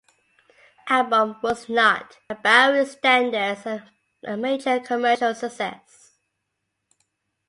The 0.87 0.93
album 0.93 1.35
was 1.43 1.69
not, 1.69 2.17
by 2.27 2.33
Bowie's 2.33 2.93
standards, 2.93 3.67
a 3.67 4.35
major 4.35 4.79
commercial 4.79 5.35
success. 5.35 6.13